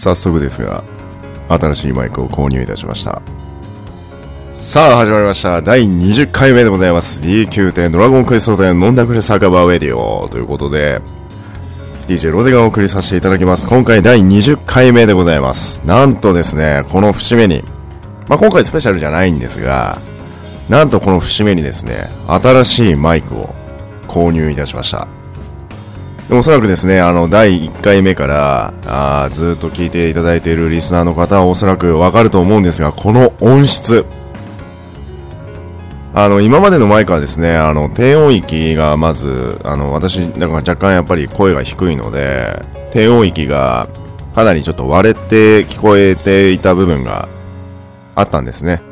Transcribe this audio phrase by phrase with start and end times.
[0.00, 0.82] 早速ですが、
[1.48, 3.20] 新しいマイクを購入いたしました。
[4.54, 5.60] さあ、始まりました。
[5.60, 7.20] 第20回目でございます。
[7.20, 11.02] D9 点ドラゴンクエストで飲んだくれ酒場ウェディオということで、
[12.08, 13.68] DJ ロゼがお送りさせていただきます。
[13.68, 15.82] 今回第20回目でございます。
[15.84, 17.62] なんとですね、この節目に、
[18.26, 19.98] まあ、今回スペシャルじゃないんですが、
[20.70, 23.54] なんとこの節目にですね、新しいマイクを
[24.08, 25.19] 購入いたしました。
[26.30, 34.06] でおそらくですね、あの、第1回目から、あーずっと聞いていただいているリスナーの方はおそらくわかると思うんですが、この音質。
[36.14, 42.62] あの、今までのマイクはですね、あの、低音域がまず、あの、私、だか若干やっぱり声が低いので、
[42.92, 43.88] 低音域が
[44.32, 47.28] かなりちょっと割れて聞こえていた部分が
[48.14, 48.82] あったんですね。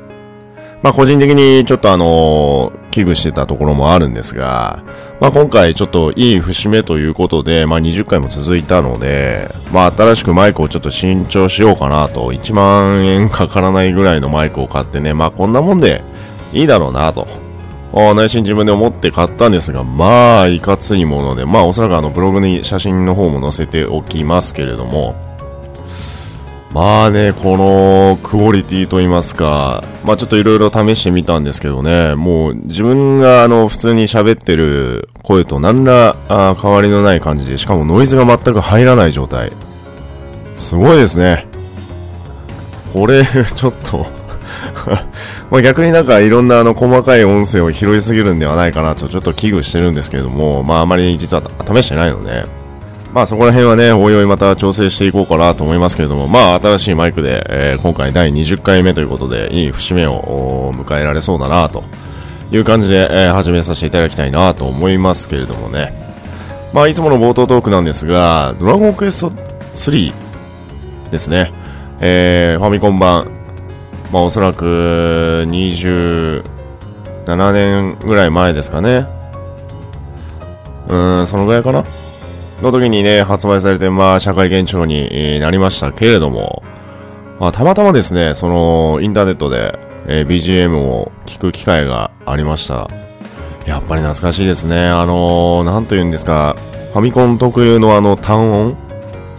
[0.82, 4.82] まあ個人的にちょっとあの危惧してたところもあるんですが、
[5.20, 16.02] まあ今回ちょっといい節目ということで、まあ20回も続いたので、まあ新しくマイクをちょっと新調しようかなと、1万円かからないぐらいのマイクを買ってね、まあこんなもんで
[16.52, 17.26] いいだろうなと。
[17.92, 25.16] 内心自分で思って買ったんですが、まあ、いかついもので、まあ、おそらくあの、ブログに写真の方も載せておきますけれども、
[26.72, 39.50] まあね、このクオリティと言いますか、まあちょっといろいろ試してみたんですけどね、もう自分があの普通に喋ってる声と何らあ変わりのない感じで、しかもノイズが全く入らない状態。
[40.56, 41.46] すごいですね。
[42.92, 44.06] これ、ちょっと
[45.50, 52.44] まあ逆になんかいろんなあの細かい音声を拾いすぎるんではないかなとちょっと危惧してるんですけれども、まああまり実は試してないので、
[53.12, 61.82] まあそこら辺はね、おいおいまた調整していこうかなと思いますけれども、まあ新しいマイクで、えー今回第20回目ということで、いい節目を迎えられそうだなと
[62.52, 65.92] いう感じで、えー始めさせていただきたいなと思いますけれどもね。
[66.74, 70.12] まあいつもの冒頭トークなんですが、ドラゴンクエスト3
[71.10, 71.50] ですね。
[72.00, 73.30] えーファミコン版、
[74.12, 76.42] まあおそらく27
[77.52, 79.06] 年ぐらい前ですかね。
[80.88, 81.84] うーん、そのぐらいかな。
[82.62, 86.62] の時にね、発売されて、まあ、社会現象になりましたけれども、
[87.38, 92.88] まあ、たまたまですね、その、インターネットで、えー BGM を聞く機会がありました。
[93.66, 94.86] やっぱり懐かしいですね。
[94.86, 96.56] あのーなんと言うんですか、
[96.92, 98.76] ファミコン特有のあの単音？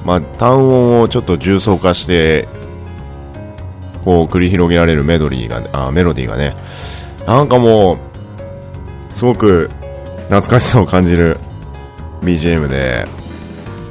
[0.05, 2.47] まあ、単音をちょっと重層化して、
[4.05, 6.55] こう、繰り広げられるメドリーが、あ、メロディーがね、
[7.27, 7.97] なんかもう、
[9.13, 9.69] すごく
[10.29, 11.37] 懐かしさを感じる
[12.21, 13.05] BGM で、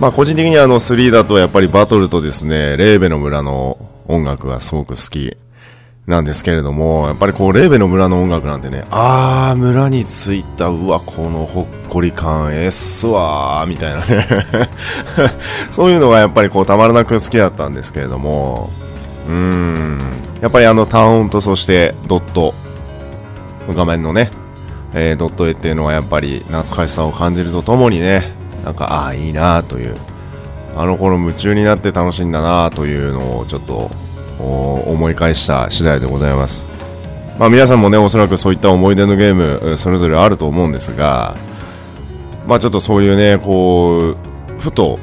[0.00, 5.36] まあ個人的にあの3だとやっぱりバトルとですね、レーベの村の音楽がすごく好き。
[6.08, 14.26] なんですけれども、やっぱりこうレーベの村の音楽なんてね、あー村に着いた、うわ、このほっこり感、えっすわー、みたいなね。
[15.70, 18.70] そういうのがやっぱりこうたまらなく好きだったんですけれども、
[19.28, 19.98] うーん、
[20.40, 22.54] やっぱりあの単音とそしてドット、
[23.68, 24.30] 画面のね、
[24.94, 28.32] えードット絵っていうのはやっぱり懐かしさを感じるとともにね、
[28.64, 29.96] なんか、ああ、いいなという、
[30.76, 33.90] あの頃夢中になって楽しんだなというのをちょっと
[34.38, 36.66] 思い返した次第でございます。
[37.38, 41.36] まあ皆さんもね、おそらくそういった思い出のゲーム、それぞれあると思うんですが、
[42.46, 44.98] まあちょっとそういうね、こう、ふと、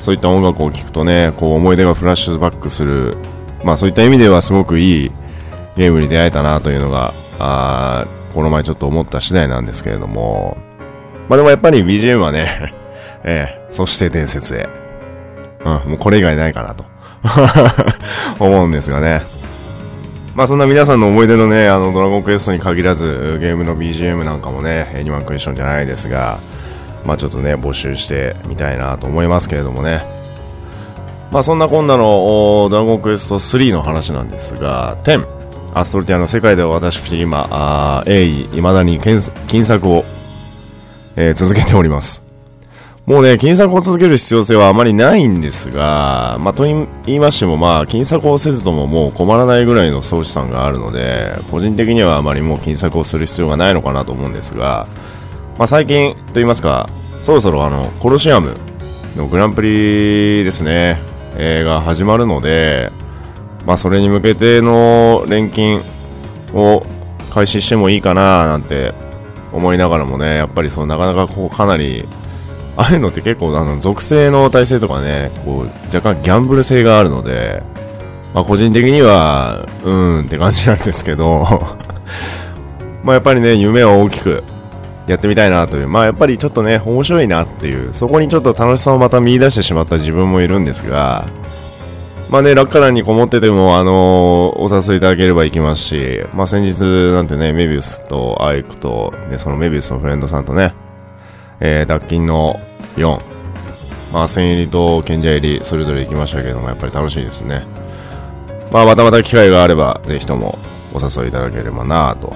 [0.00, 3.16] そういった音楽を聴くとね、こう思い出がフラッシュバックする、
[3.64, 5.12] まあそういった意味ではすごくいい
[5.76, 10.56] ゲームに出会えたなというのが、あーこの前ちょっと思った次第なんですけれども、
[11.28, 12.74] まあでもやっぱり BGM はね、
[13.24, 14.68] ええそして伝説へ。
[15.64, 16.84] うん、もうこれ以外ないかなと。
[18.44, 19.22] 思うんですがね。
[20.34, 26.38] まあそんな皆さんの思い出のね、あのドラゴンクエストに限らず、ゲームの BGM なんかもね、エニマンクエスチョンじゃないですが、
[27.04, 30.04] まあちょっとね、募集してみたいなと思いますけれどもね。
[31.30, 35.26] まあそんなこんなの、ドラゴンクエスト3の話なんですが、10、
[35.74, 40.04] アストルティアの世界では私今、あー鋭意、未だに検金策を、
[41.16, 42.22] えー続けております。
[43.04, 54.86] もうね、金策を続ける必要性はあまりないんですが、まあ、と言い言いましても、まあ、金策をせずとももう困らないぐらいの総資産があるので、個人的にはあまりもう金策をする必要がないのかなと思うんですが、
[55.58, 56.88] まあ、最近と言いますか、
[57.22, 58.54] そろそろあの、コロシアム
[59.16, 61.00] のグランプリですね、
[61.36, 62.92] えーが始まるので、
[63.66, 65.80] まあ、それに向けての錬金
[66.52, 66.84] を
[67.32, 68.92] 開始してもいいかななんて
[69.52, 72.06] 思いながらもね、やっぱりそうなかなかこうかなり、
[72.76, 77.62] ああいうのって結構あの属性の体制とかね、こう若干ギャンブル性があるので、
[78.34, 81.46] まあ個人的には、うーんって感じなんですけど、
[83.04, 84.42] まあやっぱりね、夢を大きく
[85.06, 91.26] やってみたいなという、まあやっぱりちょっとね、面白いなっていう、そこにちょっと楽しさをまた見出してしまった自分もいるんですが、
[92.32, 96.80] まあね、落下欄にこもってても、あのー、お誘いいただければ行きますし、まあ先日
[97.12, 100.72] なんてね、メビウスとアイクと、ね、そのメビウスのフレンドさんとね、
[101.60, 102.58] えー、脱菌の
[102.96, 103.20] 4、
[104.14, 107.66] まあ千入りと賢者入り、それぞれ行きましたけども、やっぱり楽しいですね。
[108.72, 110.58] まあまたまた機会があれば、ぜひとも
[110.94, 112.32] お誘いいただければなと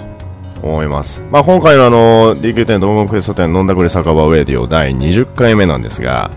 [0.62, 1.22] 思います。
[1.30, 6.30] まあ今回のあの、DQ10 ドームクエスト店飲んだくれ酒場ウェディオ第20回目なんですが、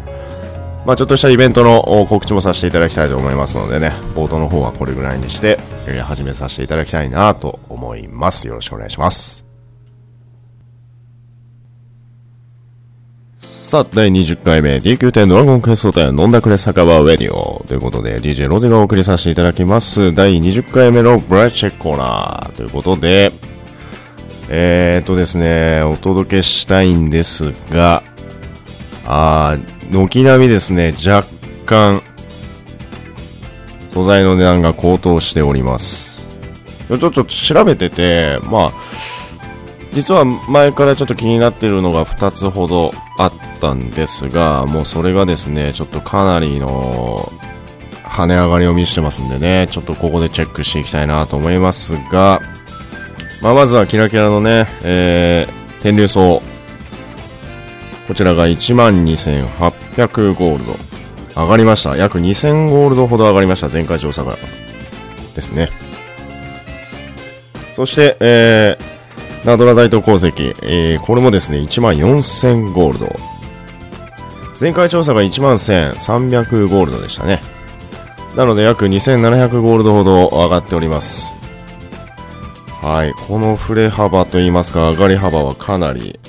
[0.85, 5.59] まあ、ちょっとしたイベントの告知もさせていただきたいと思いますのでね、冒頭の方はこれぐらいにして、
[6.03, 8.47] 始めさせていただきたいなと思います。
[8.47, 9.45] よろしくお願いします。
[13.37, 20.13] さあ、第20回目、DQ10 ドラゴンクエスト店飲んだくれ酒場ウェディオということで、DJ ロゼがお送りさせていただきます。
[20.13, 23.31] 第20回目のブライチェックコーナーということで、
[24.49, 28.01] えー、っとですね、お届けしたいんですが、
[29.06, 29.57] あ
[29.92, 31.28] 軒並みですね、若
[31.66, 32.01] 干、
[33.90, 36.25] 素材の値段が高騰しております。
[36.88, 38.72] ちょっと調べてて、まあ、
[39.94, 47.28] 実は前からちょっと気になってるのが2つほどあったんですが、もうそれがですね、ちょっとかなりの
[48.04, 52.42] 跳ね上がりを見せてますんでね、ちょっとここでチェックしていきたいなと思いますが、
[53.42, 56.42] まあ、まずはキラキラのね、えー、天竜層
[58.09, 60.73] こちらが12,800ゴールド。
[61.39, 61.95] 上がりました。
[61.95, 63.67] 約2000ゴールドほど上がりました。
[63.67, 64.31] 前回調査が。
[65.35, 65.67] ですね。
[67.75, 70.27] そして、えー、ナドラ大東鉱石。
[70.63, 73.15] えー、これもですね、14,000ゴールド。
[74.59, 77.38] 前回調査が11,300ゴールドでしたね。
[78.35, 81.27] なので約2700ゴールドほど上がっております。
[82.81, 83.13] はい。
[83.27, 86.19] この振れ幅といいますか、上がり幅はかなり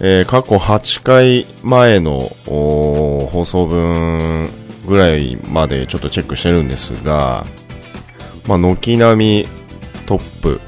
[0.00, 4.48] えー、過去8回前の放送分
[4.86, 7.46] ぐらいまでちょっとチェックしてるんですが、
[8.48, 9.46] まあ、軒並み
[10.06, 10.60] トップ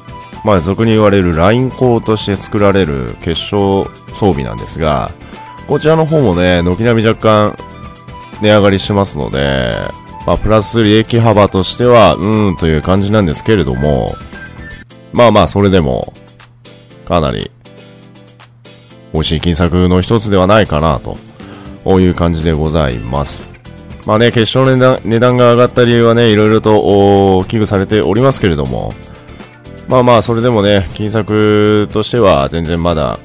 [0.45, 5.11] まあ、俗に言われるライン工として作られる決勝装備なんですが、
[5.67, 7.57] こちらの方もね、軒並み若干
[8.41, 9.71] 値上がりしますので、
[10.25, 14.13] まあ、プラス利益幅としては、うーんという感じなんですけれども、
[15.13, 16.13] まあまあ、それでも、
[17.05, 17.50] かなり
[19.13, 23.47] 美味しい金策の一つではないかなという感じでございます。
[24.05, 28.93] まあね、決勝の値段が上がった理由はね、いろいろと危惧されておりますけれども、
[29.88, 33.17] まあまあ、それでもね、金策としては全然まだ、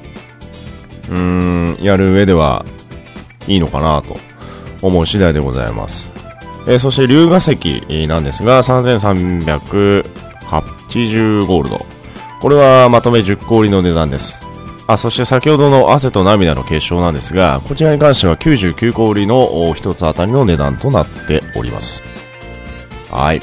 [1.09, 2.65] うーん、やる上では
[3.47, 4.17] いいのかなと
[4.81, 6.11] 思う次第でございます。
[6.67, 11.77] えー、そして、龍河石なんですが、3380ゴールド。
[12.41, 14.49] これはまとめ10個売りの値段です。
[14.87, 22.03] あ、そして先ほどの汗と涙の結晶なんですが、こちらに関しては99個売りの1つ当たりの値段となっております。
[23.11, 23.41] はい。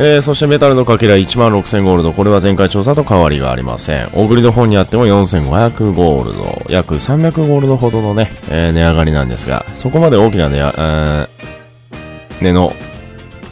[0.00, 2.12] えー、そしてメタルのかけら16000ゴールド。
[2.12, 4.08] これは前回調査と変わりがありません。
[4.14, 6.62] 大栗の本にあっても4500ゴールド。
[6.68, 11.28] 約300ゴールドほどのね、えー、値上がりなんですが、そこまで大きな値,、えー、
[12.40, 12.72] 値の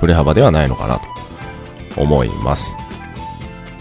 [0.00, 2.76] 振れ幅ではないのかなと思います。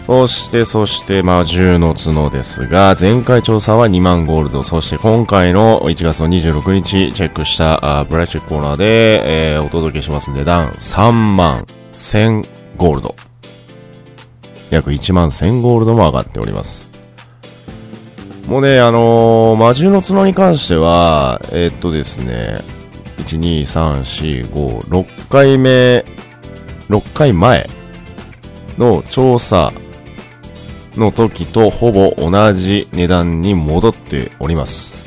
[0.06, 13.16] そして、そして、まあ、銃の角ですが、前回調査は2万ゴールド、そして今回の1月の26日チェックしたあブライチェックコーナーで、えー、お届けします値段3万1000ゴールド。
[14.70, 16.88] 約1万1000ゴールドも上がっております。
[18.46, 22.58] もうね、あのー、魔獣の角に関しては、えー、っとですね、
[23.16, 26.04] 1、2、3、4、5、6回目、
[26.90, 27.66] 6回前
[28.78, 29.72] の調査
[31.00, 35.06] の時とほぼ同じ値段に戻っております。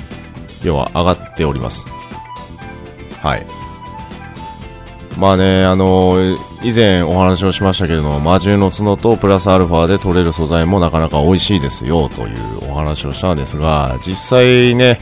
[0.66, 1.86] 要は上がっております。
[3.22, 3.46] はい。
[5.18, 6.16] まあね、あの
[6.64, 15.02] 以前お話をしましたけれども、魔獣の角とプラスアルファで取れる素材もなかなか美味しいですよというお話をしたんですが、実際ね、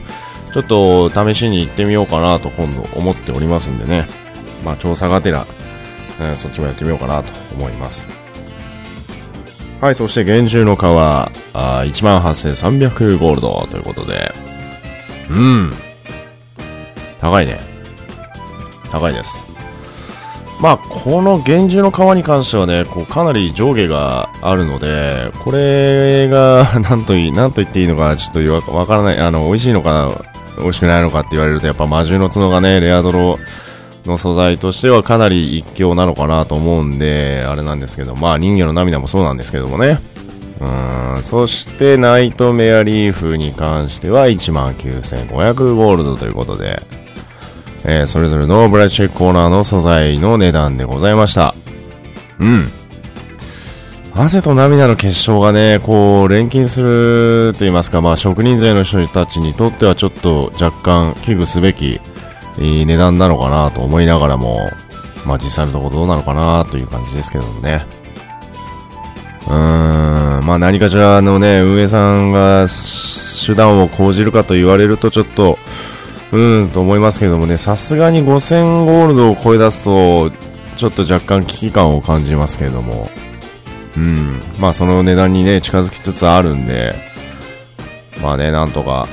[0.53, 4.08] ちょっと試しに行ってみようかなと今度思っておりますんでね、
[4.65, 5.46] まあ調査がてら、
[6.20, 8.26] えそっちもやってみようかなと思います。
[9.79, 14.31] はい、そして厳重の皮、18,300ゴールドということで、
[15.29, 15.72] うん、
[17.19, 17.60] 高いね。
[18.91, 19.55] 高いです。
[20.60, 30.25] まあ、この厳重の皮に関してはね、こうかなり上下があるので、これが、 なんといい、なんと言っていいのか、ちょっとわからない、あの、美味しいのか、
[30.57, 33.38] 美味しくないのかって言われると、やっぱ魔獣の角がね、レアドロ
[34.07, 39.99] の素材としてはかなり一強なのかなと思うんで、あれなんですけど、まあ人魚の涙もそうなんですけどもね。
[40.59, 46.77] うん、そしてナイトメアリーフに関しては19,500ゴールドということで、
[47.85, 51.53] えー、それぞれのブラッチェックコーナーの素材の値段でございました。
[52.39, 52.65] うん。
[54.19, 62.01] 汗と涙の結晶がね、こう、錬金すると言いますか、まあ、職人税の人たちにとってはちょっと若干危惧すべき、
[62.59, 64.71] いい値段なのかなと思いながらも、
[65.25, 67.85] まあ、実際のところどうなのかなという感じですけどもね。
[69.47, 72.67] うーん、まあ、何かしらのね、運営さんが
[73.45, 75.57] 手段を講じるかと言われるとちょっと、
[76.31, 80.31] うーんと思いますけどもね、さすがに5000ゴールドを超え出すと、
[80.75, 83.09] ちょっと若干危機感を感じますけれども、
[83.95, 86.93] うん、まあその値段にね、近づきつつあるんで、
[88.21, 89.07] まあね、なんとか、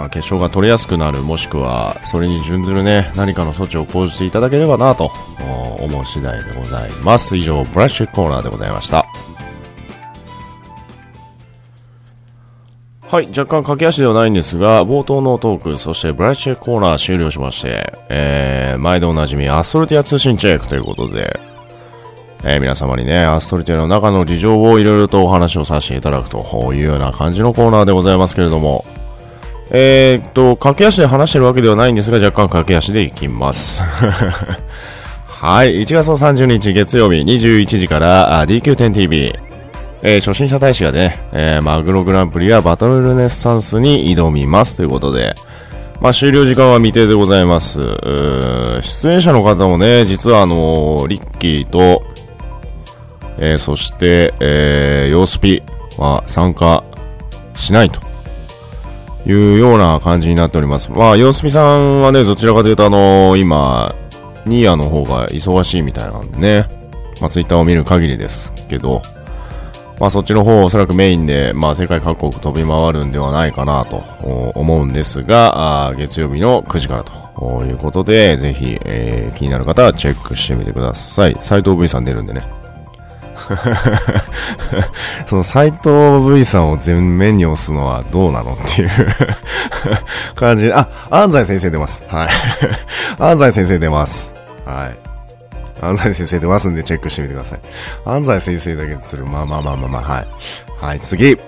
[0.00, 5.12] まあ、結晶が取れやすくなる、もしくは、それに準ずるね、何かの措置を講じていただければなと
[5.78, 7.36] 思う次第でございます。
[7.36, 9.04] 以上、ブラッシュコーナーでございました。
[13.02, 21.38] はい、若干駆け足ではないんですが、冒頭のトーク、そしてブラッシュコーナー終了しまして、えー、毎度おなじみアストルティア通信チェックということで、
[22.42, 28.86] えー、皆様にね、アストルティアの中の事情をいろいろとお話をさせていただくというような感じのコーナーでございますけれども、
[29.72, 33.82] えー、っと、駆け足で話してるわけではないんですが、若干駆け足でいきます。
[35.26, 39.34] はい、1月の30日月曜日21時から DQ10TV、
[40.02, 45.34] えー、初心者大使がね、えー、マグログランプリやバトルルネッサンスに挑みますということで、
[46.00, 47.80] まあ、終了時間は未定でございます。
[48.82, 52.02] 出演者の方もね、実はあのー、リッキーと、
[53.38, 55.62] えー、そして、えー、ヨースピ
[55.96, 56.82] は参加
[57.54, 58.09] しないと
[59.26, 60.90] いうような感じになっております。
[60.90, 63.94] まあ、ヨースピさんはね、どちらかというとあのー、今、
[64.46, 66.68] ニーヤの方が忙しいみたいなんでね、
[67.20, 69.02] まあ、ツイッターを見る限りですけど、
[70.00, 73.98] まあそっちの方おそらくメインで、まあ世界各国飛び回るんではないかなと
[74.54, 81.36] 思うんですが、あ月曜日の9時からということで、ぜひ、えー、気になる方はチェックしてみてください。
[81.40, 82.48] 斎藤 V さん出るんでね。
[85.26, 88.90] その斎藤 V さんを前面に押すのはどうなのっていう
[90.34, 92.04] 感じで、あ、安西先生出ます。
[92.08, 92.28] はい。
[93.18, 94.32] 安西先生出ます。
[94.64, 94.98] はい。
[95.82, 97.60] 安西先生出ますんでチェックしてみてください。
[98.04, 99.24] 安西先生だけする。
[99.26, 100.26] まあまあまあまあまあ、はい。
[100.80, 101.36] はい、次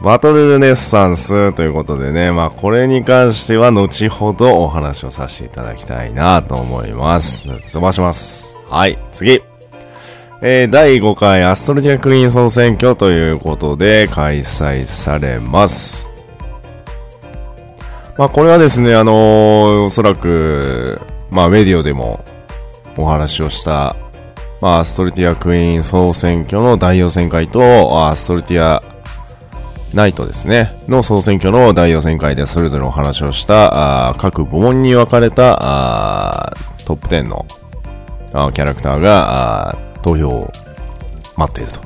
[0.00, 7.48] バトルルネッサンスということでね、まあこれに関しては後ほどお話をさせていただきたいなと思います。
[7.48, 8.54] 飛ばします。
[8.68, 9.47] はい、次。
[10.40, 16.08] えー、第5回アストロティアクイーン総選挙ということで開催されます。
[18.16, 22.24] まあこれはですね、あのー、おそらく、まあ、メディオでも
[22.96, 23.96] お話をした、
[24.60, 28.80] まあ、アストルティアクイーン総選挙の代表選会と、アストルティア
[29.92, 36.52] ナイトですね、の総選挙の第予選会でそれぞれお話をした、あ各部門に分かれたあ
[36.84, 37.46] トップ10の
[38.34, 40.50] あキャラクターがあ投票を
[41.36, 41.80] 待っていると。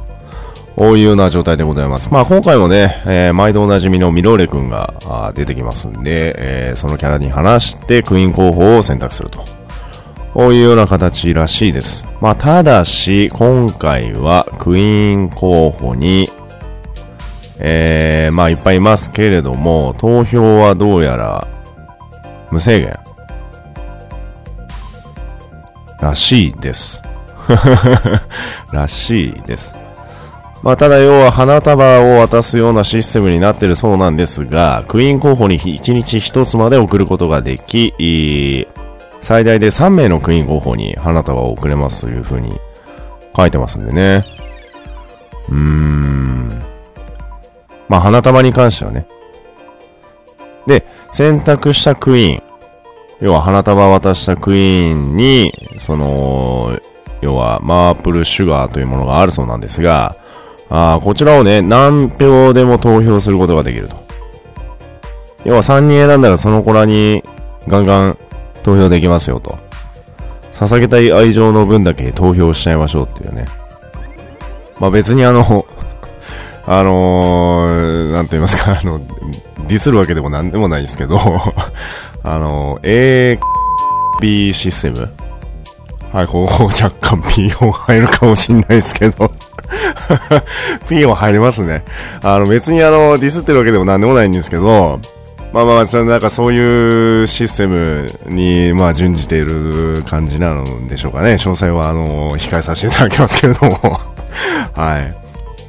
[0.76, 2.08] こういうような状態でございます。
[2.10, 9.44] まあ今回もね、えー、毎度おなじみのミローレ君が出てきますんで、えー、そのキャラに話してクイーン候補を選択すると。
[10.32, 12.08] こういうような形らしいです。
[12.22, 16.30] まあただし、今回はクイーン候補に
[17.64, 21.46] えー、まあいっぱいいますけれども、投票はどうやら
[22.50, 22.98] 無制限
[26.00, 27.00] らしいです。
[28.72, 29.74] らしいです。
[30.62, 38.66] まあ、ただ要は花束を渡すようなシステムになってるそうなんですが、クイーン候補に1日1つまで送ることができ、
[39.20, 42.60] 最大で3名のクイーン候補に花束を送れますという風に
[43.36, 44.24] 書いてますんでね。
[45.48, 46.62] うーん。
[47.88, 49.06] まあ、花束に関してはね。
[50.66, 52.42] で、選択したクイーン。
[53.20, 56.78] 要は花束渡したクイーンに、その、
[57.22, 60.16] 要はマープルシュガーというものがあるそうなんですが、
[60.68, 63.96] あこちらをね、何票でも投票することができると。
[65.44, 67.22] 要は3人選んだらその子らに
[67.66, 68.18] ガンガン
[68.62, 69.58] 投票できますよと。
[70.52, 73.46] 捧げたい愛情の分だけ投票しちゃいましょうっていうね。
[74.80, 75.66] まあ別にあの
[76.66, 79.00] あのー、なんて言いますか、あの、
[79.66, 81.18] ディスるわけでもなんでもないですけど
[82.22, 83.38] あのー、
[84.20, 85.12] AB システム
[86.12, 89.32] はい、ここ 若干 P 音入るかもしんないですけど
[90.88, 91.84] P 音入りますね。
[92.22, 95.00] あの、別にあの、ディスってるわけでもなんでもないんですけど、
[95.54, 101.34] まあまあ、なんかそういうシステムに、まあ、準じている感じなのでしょうかね。
[101.34, 104.00] 詳細は、あの、控えさせていただきますけれども
[104.74, 105.14] はい。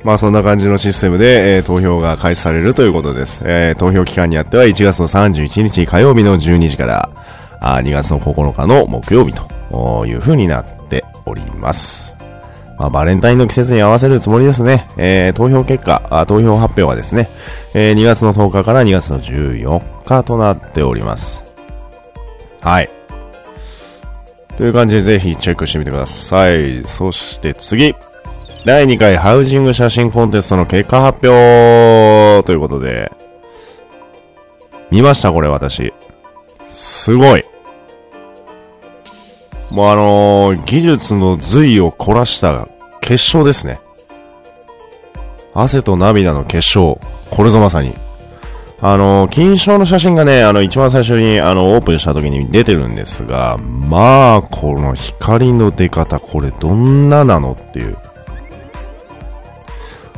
[0.03, 3.41] まあそんな感じのシステムで、えー、投票が開始されるということです。
[3.45, 7.09] えー、投票期間にあっては1月の31日火曜日の12時から、
[7.61, 9.52] あ2月の9日の木曜日と
[10.07, 12.15] いう風になっております。
[12.77, 14.87] まあ、バレンタインの季節に合わせるつもりですね。
[14.97, 17.29] えー、投票結果あ、投票発表はですね、
[17.73, 21.43] えー、2月の10日から2月の14日となっております。
[22.61, 22.89] はい。
[24.57, 26.83] という感じでぜひチェックしてみてください。
[26.85, 27.95] そして次。
[28.65, 33.11] 第2回ハウジング写真コンテストの結果発表ということで、
[34.89, 35.93] 見ましたこれ私。
[36.69, 37.43] すごい。
[39.73, 42.67] もうあのー、技術の髄を凝らした
[43.01, 43.79] 結晶ですね。
[45.55, 46.99] 汗と涙の結晶。
[47.31, 47.95] これぞまさに。
[48.79, 57.97] あのー、金賞の写真がね、あの、一番最初に、あの、オープンした時に出てるんですが、まあ、この光の出方、これどんななのっていう。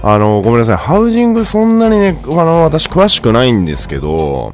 [0.03, 0.75] あの、ごめんなさい。
[0.75, 4.51] ハウジングそんなにね、あの、私詳しくないんですけど、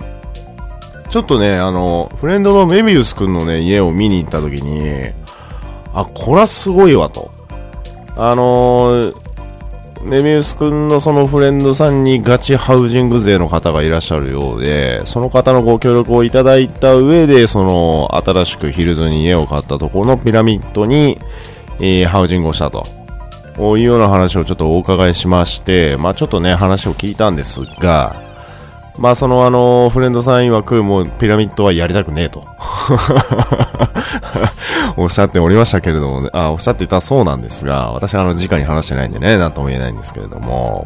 [1.12, 5.12] ちょっとね、あの、フレンドのメビウス君のね、家を見に行った時に、
[5.94, 7.32] あ、こらすごいわと。
[8.16, 9.14] あの
[10.04, 21.20] メビウス君のそのフレンドさんにガチハウジング勢の方がいらっしゃるようで、その方のご協力をいただいた上で、その新しくヒルズに家を買ったところのピラミッドに、
[21.80, 22.86] えー、ハウジングをしたと。
[23.58, 28.31] いうような話をちょっとお伺いしまして、まあちょっとね、話を聞いたんですが、
[29.02, 32.46] まあそのあの、フレンドさん曰くもうピラミッドはやりたくねえと。
[34.96, 40.86] おっしゃっておりましたけれどもね、あ、おっしゃっていたそうなんですが、私はあの、直に話してないんでね、なんとも言えないんですけれども、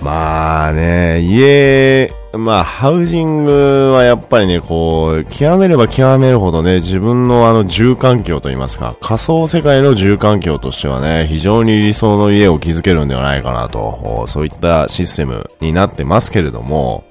[0.00, 17.04] まあね、家、まあ、ハウジングはやっぱりね、こう、極めれば極めるほどね、自分のあの住環境といいますか、仮想世界の住環境としてはね、非常に理想の家を築けるんではないかなと、そういったシステムになってますけれども、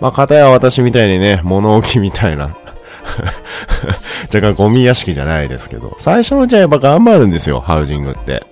[0.00, 2.56] まあ、片や私みたいにね、物置みたいな
[4.32, 8.42] 若干ゴミ屋敷じゃないですけど、最初のうちはやっぱ頑張るんですよ、ハウジングって。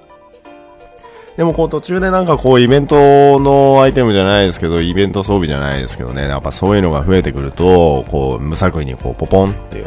[1.37, 9.85] でもこう途中でなんかこうイベントのアイテムじゃないですけど、イベント装備じゃないですけどね、やっぱそういうのが増えてくると、こう無作為にこうポポンって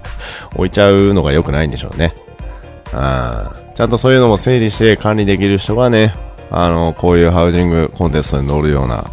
[0.56, 2.12] 置いちゃうのが良くないんでしょうね。
[2.92, 6.12] あちゃんとそういうのも整理して管理できる人がね、
[6.50, 9.04] あの、こういうハウジングコンテストに乗るような、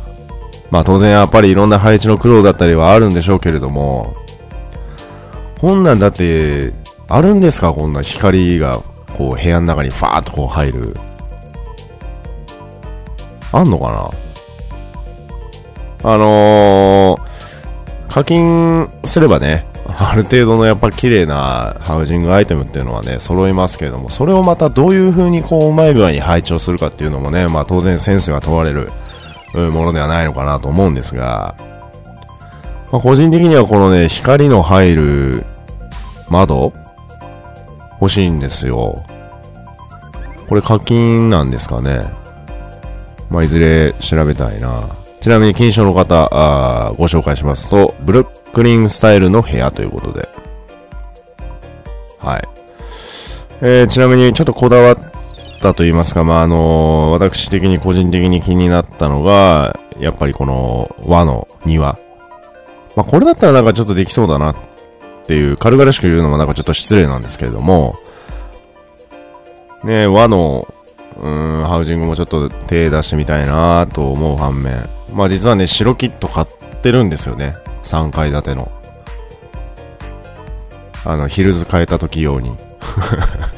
[0.71, 4.13] まあ当然やっぱりいろんな配置の苦労だったりはあるんでしょうけれども、
[5.62, 6.73] こんなんだって、
[7.08, 7.71] あるんですか？
[7.71, 8.82] こんな光が、
[9.17, 10.97] こう部屋の中にファーっとこう入る。
[13.52, 14.12] あんのか
[16.04, 16.12] な？
[16.12, 28.90] あのー、課金すればね、ある程度のやっぱ綺麗なハウジングアイテムっていうのはね、揃いますけれども、それをまたどういう風にこう、うまい具合に配置をするかっていうのもね、まあ当然センスが問われる
[29.72, 31.56] ものではないのかなと思うんですが、
[32.92, 35.46] まあ、個人的にはこのね、光の入る
[36.30, 36.74] 窓
[38.00, 39.04] 欲しいんですよ。
[40.48, 42.04] これ課金なんですかね。
[43.30, 44.90] まあ、いずれ調べたいな。
[45.20, 50.30] ちなみに金賞の方あ、ご紹介しますと、ブルックリンスタイルの部屋ということで。
[52.20, 52.48] はい。
[53.62, 54.98] えー、ちなみにちょっとこだわっ
[55.60, 61.98] たと言いますか、まあ、あのー、私的に個人的に気になったのが、やっぱりこの和の庭。
[62.96, 64.56] まあ、これだったらなんかちょっとできそうだなっ
[65.26, 67.98] ていう、軽々しく言うのもなんかちょっと失礼なんですけれども、
[69.84, 70.68] ね和の、
[71.20, 76.48] うん、ハウジングもちょっと手出してみたいなと思う反面、まあ実はね、白キット買っ
[76.82, 77.56] てるんですよね。
[77.84, 78.72] 3階建ての。
[81.06, 82.56] あの、ヒルズ変えた時用に。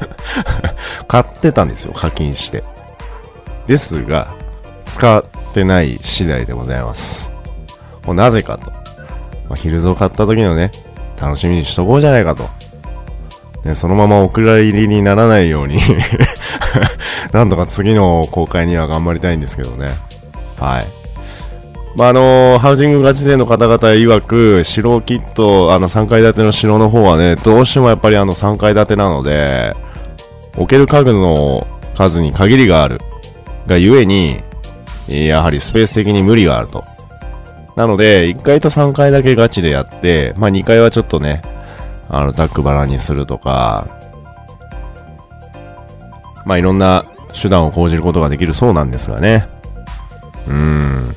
[1.08, 2.62] 買ってたんですよ、課金して。
[3.66, 4.34] ですが、
[4.86, 7.30] 使ってない次第でございます。
[8.06, 8.70] なぜかと。
[8.70, 10.70] まあ、ヒルズを買った時のね、
[11.20, 12.48] 楽しみにしとこうじゃないかと。
[13.64, 15.78] ね、そのままお蔵入りにならないように
[17.32, 19.90] なんとか次の公開には頑張りたいんですけどね。
[20.58, 20.86] はい。
[21.96, 29.74] まあ、あのー、ハウジングガチ勢の方々曰く、城キット、あの3階建ての城の方はね、どうしてもやっぱりあの3階建てなので、
[30.56, 33.00] 置ける家具の数に限りがある。
[33.66, 34.42] がゆえに、
[35.08, 36.84] やはりスペース的に無理があると。
[37.76, 41.42] なので、1階と3階だけガチでやって、まあ2階はちょっとね、
[42.10, 43.86] あの、ざっくばらんにするとか、
[46.44, 47.04] まあいろんな
[47.40, 49.46] 手段を講じることができるそうなんですがね。
[50.48, 51.14] うん。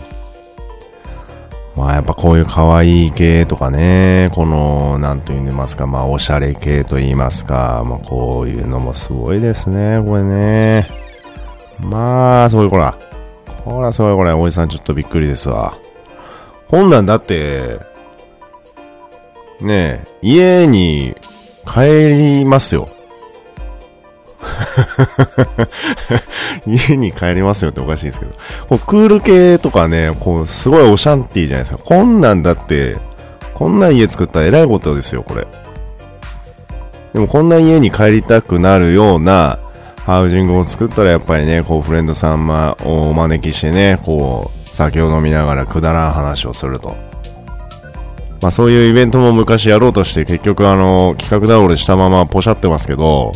[1.75, 10.87] まあやっぱこういう可愛い系とかね、この、なんと言いますか、まあおしゃれ系と言いますか、まあこういうのもすごいですね、これね。
[11.81, 12.95] まあ、すごいこら。
[13.65, 15.77] こらすごいこれ、おじさんちょっとびっくりですわ。
[16.67, 17.79] 本来だって、
[19.61, 21.15] ねえ、家に
[21.65, 22.89] 帰りますよ。
[26.65, 28.33] 家に帰りますよっておかしいですけど。
[28.69, 31.83] こうクール系とかね、こう、すごいオシャンティーじゃないですか。
[31.83, 32.97] こんなんだって、
[33.53, 35.47] こんな家作ったら偉いことですよ、これ。
[37.13, 39.59] でもこんな家に帰りたくなるような
[40.05, 47.12] ハウジングを作ったらやっぱりね、こうフレンドさんをお招きしてね、こう、酒を飲みながらくだらん話をすると。
[48.43, 53.31] まあそういうイベントも昔やろうとして結局あの、企画倒れしたままポシャってますけど、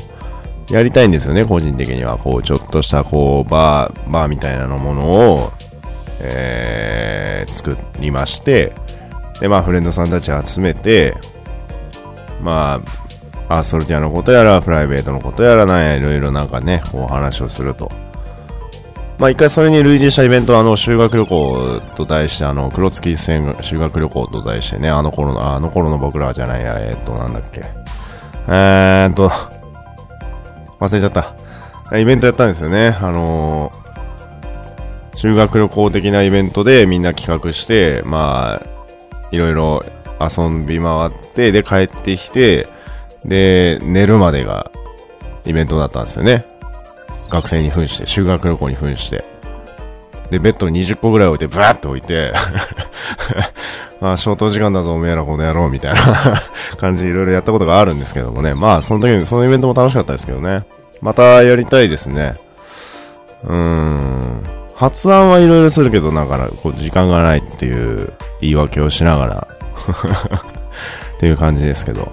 [0.70, 2.18] やりたいんですよね、個人的には。
[2.18, 5.54] こう、ちょっとした、こう、バー、バーみたいなのものを、
[6.20, 8.74] えー、作りまして、
[9.40, 11.16] で、まあ、フレンドさんたち集めて、
[12.42, 12.82] ま
[13.48, 17.90] あ、アーソルティアのことやら、プライベートのことやらなんや、いろいろなんかね、こう話をすると。
[19.20, 27.66] まあ一回それに類似したイベントは、あの、修学旅行と題して、あの、黒月一戦修学旅行と題してね、あの頃の、あの頃の僕らじゃないや、えー、っと、なんだっけ。
[28.48, 29.30] えーっと、
[30.80, 31.98] 忘れちゃった。
[31.98, 32.96] イベントやったんですよね。
[33.02, 38.68] あのー、修学旅行的なイベントでみんな企画して、まあ、
[39.32, 39.84] いろいろ
[40.20, 42.68] 遊び回って、で、帰ってきて、
[43.26, 44.70] で、寝るまでが
[45.46, 46.46] イベントだったんですよね。
[47.30, 49.24] 学生に扮して、修学旅行に扮して。
[50.30, 52.34] で、ベッド20個ぐらい置いて、ブワーって置いて
[54.02, 56.02] まあ、消灯時間だぞ、おめえらこの野郎、みたいな
[56.78, 58.54] 感じでいろいろやったことがあるんですけどもね。
[58.54, 60.66] まあ、その時に、そのイベントも楽しかったですけどね。
[61.02, 62.36] またやりたいですね。
[63.44, 64.44] うーん。
[64.76, 69.48] 発案はいろいろするけど、なんか、こう、時間がないっていう言い訳をしながら
[71.16, 72.12] っていう感じですけど。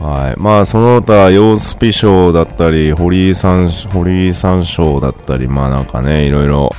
[0.00, 0.40] はい。
[0.40, 6.70] まあ、その他、ヨースピ賞だったり、堀井さん、堀井さん賞だったり、まあなんかね、いろいろ、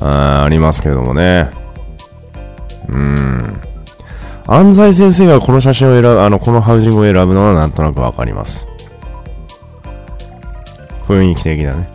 [0.00, 1.50] あありますけどもね。
[2.88, 3.60] うん。
[4.46, 8.68] 安西先生がこの写真を選ぶ、あの、このハウジングを選ぶのはなんとなくわかります。
[11.08, 11.88] 雰囲気的なね。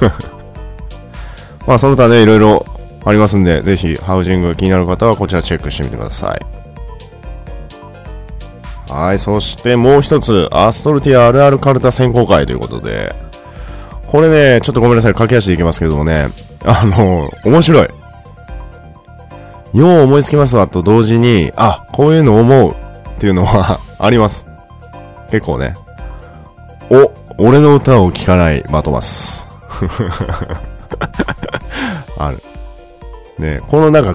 [1.66, 2.64] まあ、その他ね、いろいろ
[3.04, 6.61] ありますんで、ぜひ、ハウジング気になる方はこちらチェックしてみてください。
[8.92, 13.14] はい、そしてもう一つ、アストルティアあるあるカルタ選考会ということで、
[14.06, 16.30] これね、ちょっとごめんなさい、駆け足でいきますけどもね、
[16.64, 17.88] あの、面白い。
[19.72, 22.74] よう思いつきますわと同時に、あ、こういうの思うっ
[23.18, 24.46] ていうのは あります。
[25.30, 25.74] 結構ね。
[26.90, 29.48] お、俺の歌を聴かないマトマス。
[32.18, 32.42] ある。
[33.38, 34.14] ねこのなんか、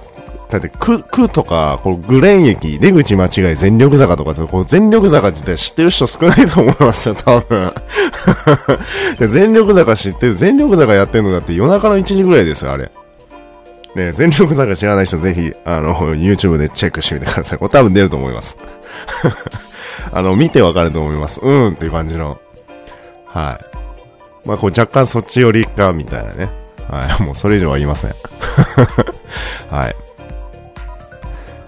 [0.49, 7.73] だって、く、くとか、こうグレーン駅、出口間違い全力坂とかって、こう全力坂自体知ってる人少ないと思いますよ、多分。
[9.29, 12.91] 全力坂知ってる、全力坂やってるのだって夜中の1時ぐらいですよ、あれ。
[13.95, 17.59] ね、全力坂知らない人ぜひ、あの、YouTube でチェックしてみてください。
[17.59, 18.57] これ多分出ると思います。
[20.13, 21.41] あの、見てわかると思います。
[21.43, 22.39] うんっていう感じの。
[23.25, 23.59] は
[24.45, 24.47] い。
[24.47, 26.49] まあ、こう若干そっち寄りか、みたいなね。
[26.89, 27.23] はい。
[27.23, 28.15] もうそれ以上は言いません。
[29.69, 29.95] はい。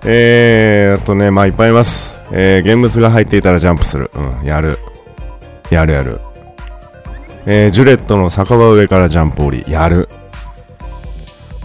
[0.03, 2.19] えー、っとね、まあ、いっぱいいます。
[2.31, 4.11] えー、現物が入っていたらジャンプする。
[4.13, 4.79] うん、やる。
[5.69, 6.19] やるやる。
[7.45, 9.65] えー、ジュレットの酒場上からジャンプ降り。
[9.67, 10.07] やる。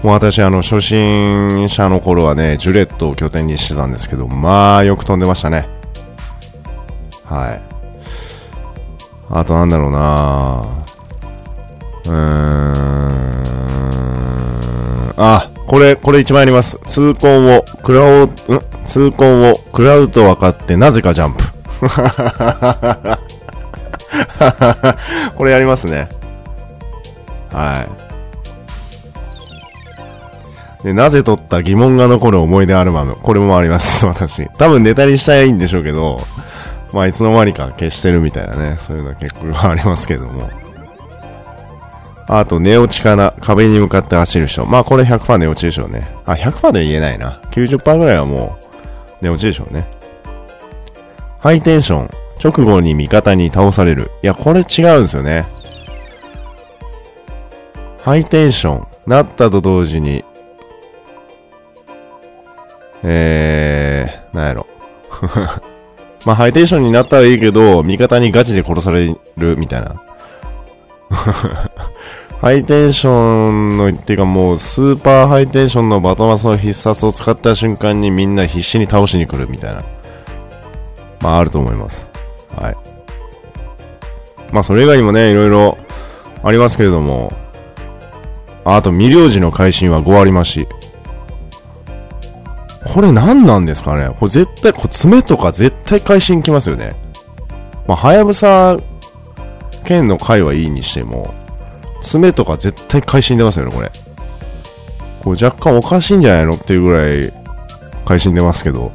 [0.03, 5.68] もう私、あの、初心者の頃はね、ジュレットを拠点にしてたんですけど、まあ、よく飛んでましたね。
[7.25, 7.62] はい。
[9.31, 10.85] あとなんだろうな
[12.05, 12.14] うーん。
[15.16, 15.43] あ、
[15.74, 16.78] これ、これ一番あります。
[16.87, 18.30] 痛恨を、クラウ、ん？
[18.84, 21.42] 痛恨を、クラウド分かってなぜかジャンプ。
[25.34, 26.08] これやりますね。
[27.52, 27.88] は
[30.80, 30.84] い。
[30.84, 33.16] で、なぜ撮った疑問が残る思い出アルバム。
[33.16, 34.48] これもあります、 私。
[34.56, 36.20] 多分ネタにしたいんでしょうけど、
[36.92, 40.48] まあ、いつの間にか消してるみたいなね、そういうのは結構ありますけども。
[42.26, 43.34] あと、寝落ちかな。
[43.40, 44.64] 壁に向かって走る人。
[44.66, 46.08] まあ、これ100%寝落ちでしょうね。
[46.24, 47.40] あ、100%で言えないな。
[47.50, 48.56] 90%ぐらいはも
[49.20, 49.87] う、寝落ちでしょうね。
[51.38, 52.10] ハイテンション。
[52.42, 54.10] 直後に味方に倒される。
[54.22, 55.44] いや、これ違うんですよね。
[58.02, 58.87] ハイテンション。
[59.06, 60.24] なったと同時に、
[63.02, 64.66] えー、なんやろ。
[66.24, 69.94] まあ、ハイテンションになったらいいけど、味方にガチで殺されるみたいな。
[72.44, 79.83] ハイテンションの、っていうかもう、スーパーハイテンションのバトマスの必殺を使った瞬間にみんな必死に倒しに来るみたいな。
[81.22, 82.11] まあ、あると思います。
[82.54, 82.74] はい。
[84.52, 85.78] まあ、それ以外にもね、いろいろ
[86.42, 87.33] ありますけれども、
[88.66, 90.68] あと、未領時の会心は5割増し。
[92.92, 96.94] これ何なんですかねこれ絶対、これ爪とか絶対会心きますよね。
[97.88, 98.76] まあ、はやぶさ
[99.87, 101.33] 剣の回はいいにしても、
[102.04, 103.90] 爪とか絶対会心出ますよね、これ。
[105.22, 107.32] これ若干おかしいんじゃないのっていうぐらい
[108.04, 108.92] 会心出ますけど。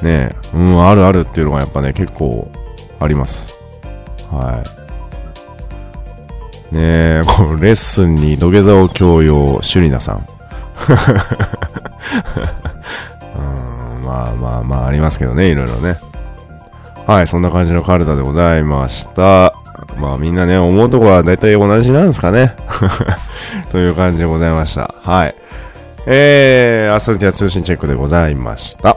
[0.00, 2.50] ねえ、うん、あるあるっていうのがやっぱね、結構
[3.00, 3.54] あります。
[4.30, 4.62] は
[6.72, 6.74] い。
[6.74, 10.24] ねえ、こ のレッスンに土下座を強要、シュリナさん。
[13.36, 15.98] うん、まあまあまあありますけどね、いろいろね。
[17.06, 19.52] はい、そんな感じのカルタでございました。
[20.00, 22.56] まあみんなね、思うとこは大体同じなんですかね。
[23.70, 24.94] という感じでございました。
[25.02, 25.34] はい。
[26.06, 28.96] えー、アストリティア通信チェックでございました。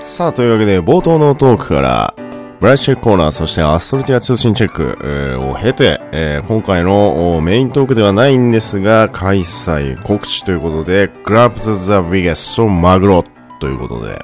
[0.00, 2.14] さあ、というわけで、冒頭のトークから、
[2.60, 13.24] ブラッシュコーナー、そしてアストルティア通信チェック、えー、を経て、えー、今回のメイントークではないんですが、開催告知ということで、グラブ the biggest マグロ
[13.64, 14.22] ということで、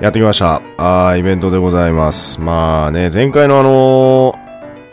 [0.00, 0.62] やってきました。
[0.78, 2.40] あイベントでございます。
[2.40, 4.38] まあね、前回のあの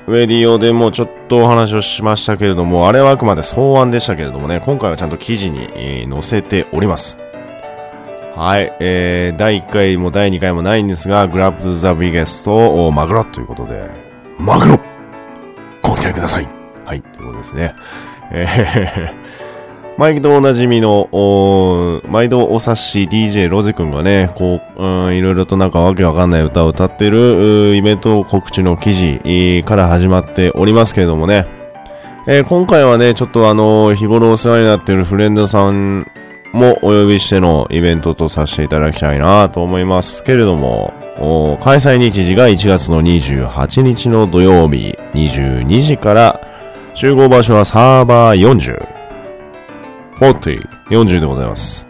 [0.07, 7.19] ー、ウェディオでもちょっとお話をしましたけれども、あれはあくまで草案でしたけれどもね、今回はちゃんと記事に、えー、載せております。
[8.35, 13.91] はい、えー、第1回も第2回もないんですが、グラップザビゲストをマグロということで、
[14.39, 14.79] マグロ
[15.83, 16.49] ご期待ください
[16.85, 17.75] はい、ということですね。
[18.31, 19.20] えー、
[19.97, 21.09] 毎度おなじみの、
[22.07, 31.45] 毎度お察し DJ ロゼ君がね、こう、うん、いろいろとなんかわけわかんない歌を歌ってる、イベント告知の記事から始まっておりますけれどもね、
[32.27, 36.07] えー、今回はね、ちょっとあの、日頃お世話になっているフレンドさん
[36.53, 40.93] もお呼びしてのイベントとさせていただきたいなと思いますけれども、
[41.61, 46.41] 開催日時が1月の28日の土曜日22時から
[46.93, 49.00] 集合場所はサーバー40。
[50.21, 51.87] 40、40でございます。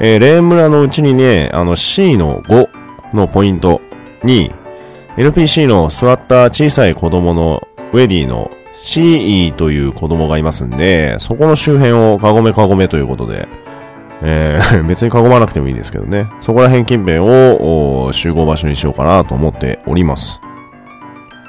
[0.00, 2.68] えー、レーン村のうちにね、あの C の5
[3.14, 3.80] のポイント
[4.22, 4.52] に
[5.16, 13.48] LPC の座った小さい子供のウェディの CE という子供がいますんで、そこの周辺をかごめかごめということで、
[14.22, 16.28] えー、 別に囲まなくてもいいですけどね。
[16.40, 20.40] そこら辺近辺を集合場所にしようかなと思っております。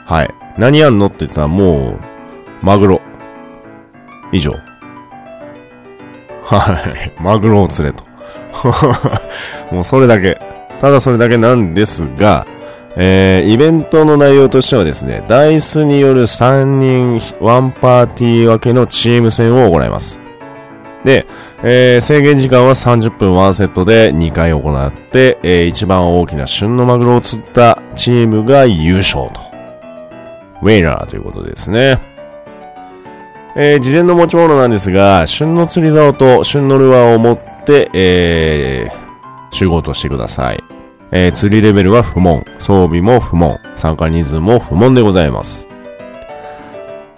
[0.05, 0.29] はい。
[0.57, 1.99] 何やんのって言ったらもう、
[2.61, 3.01] マグロ。
[4.31, 4.68] 以上。
[6.49, 7.11] はい。
[7.21, 8.03] マグロを釣れと。
[9.71, 10.39] もうそれだけ。
[10.79, 12.47] ただそれだけなんですが、
[12.95, 20.19] えー、イベントの内容としてはですね、ダイスによる3人ワンパーティー分けのチーム戦を行います。
[21.05, 21.27] で、
[21.63, 29.41] えー、制限時間は30分1セットで2回行って、えー、一番大きな旬のマグロを釣ったチームが優勝と。
[30.61, 32.08] ウェイラーということですね。
[33.55, 40.63] えー、事前の持ち物なんですが、旬の釣り竿と旬のルアーを持って、えー、集合としてください。
[41.11, 45.68] えー、釣りレベルは不問、装備も不問、参加人数も不問でございます。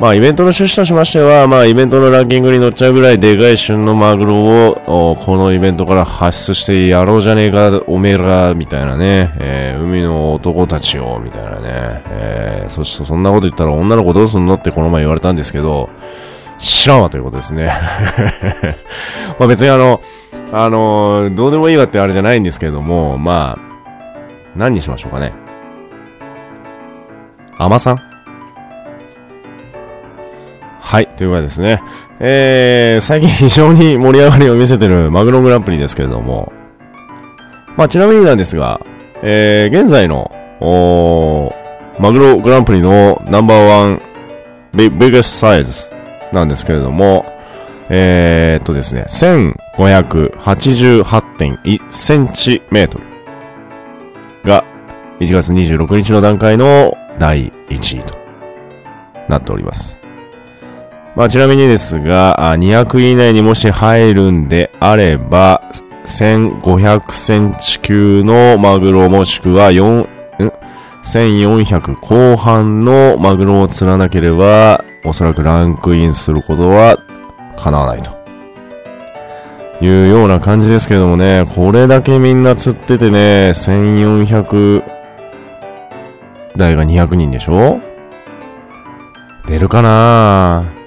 [0.01, 15.87] まあ、イベントの趣旨としましては、まあ、イベントのランキングに乗っちゃうぐらいでかい旬のマグロを、このイベントから発出してやろうじゃねえか、おめえら、みたいなね、えー、海の男たちを、みたいなね、えー、そしてそんなこと言ったら女の子どうすんのってこの前言われたんですけど、
[16.57, 17.71] 知らんわということですね。
[19.37, 20.01] まあ別にあの、
[20.51, 23.59] あのどうでもいいわってあれじゃないんですけども、まあ、
[24.55, 25.31] 何にしましょうかね。
[27.59, 28.10] 甘さん
[30.81, 31.07] はい。
[31.15, 31.81] というわけですね。
[32.19, 36.51] えー、最近非常に盛り上がりを見せてるマグログランプリですけれども、
[37.77, 38.81] まあ、ちなみになんですが、
[39.21, 41.53] えー、現在の、お
[41.99, 44.01] マグログランプリのナンバーワン
[44.73, 45.89] ビッグスサイズ
[46.33, 47.25] なんですけれども、
[47.89, 49.05] えー、っとですね、
[49.77, 53.11] 1588.1センチメートル。
[54.43, 54.65] が
[55.19, 58.17] 1月26日の段階の第1位と
[59.29, 60.00] なっております。
[61.15, 65.61] まあちなみにですが、200位以内にもし入るんであれば、
[66.05, 70.07] 1500センチ級のマグロもしくは4、ん
[71.03, 76.97] ？1400後半のマグロを釣らなければ、おそらくランクインすることは
[77.57, 78.11] 叶わないと。
[79.83, 84.83] いうような感じですけどもね、これだけみんな釣っててね、1400
[86.55, 87.79] 台が200人でしょ？
[89.47, 90.63] 出るかな？
[90.77, 90.80] ぁ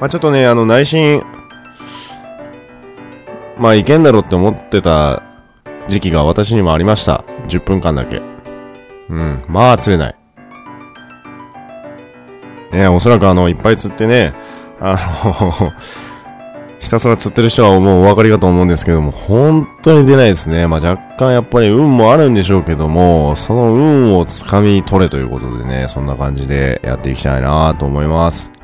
[0.00, 1.22] まあちょっとね、あの内心、
[3.58, 5.22] まあいけんだろうって思ってた
[5.88, 7.24] 時期が私にもありました。
[7.48, 8.20] 10分間だけ。
[9.08, 9.44] うん。
[9.48, 10.16] まあ釣れない。
[12.72, 14.34] ねおそらくあの、いっぱい釣ってね、
[14.80, 15.72] あの
[16.80, 20.66] ひたすら釣ってる人はもうお分かりかと思うんですけども、本当に出ないですね。
[20.66, 28.55] まあ、若干やっぱり運もあるんでしょうけども、その運をつかみ取れということでね、そんな感じでやっていきたいなと思います。